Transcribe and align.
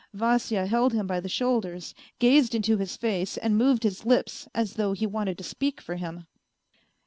Vasya 0.15 0.65
held 0.65 0.93
him 0.93 1.05
by 1.05 1.19
the 1.19 1.29
shoulders, 1.29 1.93
gu/.ed 2.19 2.55
into 2.55 2.77
his 2.77 2.97
face 2.97 3.37
and 3.37 3.55
moved 3.55 3.83
his 3.83 4.03
lips, 4.03 4.47
as 4.51 4.73
though 4.73 4.93
he 4.93 5.05
wanted 5.05 5.37
to 5.37 5.43
speak 5.43 5.79
for 5.79 5.95
him. 5.95 6.25